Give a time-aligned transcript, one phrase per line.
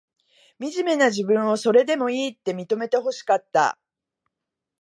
[0.57, 3.77] みじめな自分を、それでもいいって、認めてほしかった。